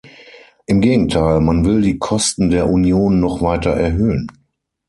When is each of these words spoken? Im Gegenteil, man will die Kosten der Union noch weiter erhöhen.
Im 0.65 0.81
Gegenteil, 0.81 1.41
man 1.41 1.63
will 1.63 1.81
die 1.83 1.99
Kosten 1.99 2.49
der 2.49 2.67
Union 2.67 3.19
noch 3.19 3.43
weiter 3.43 3.69
erhöhen. 3.75 4.25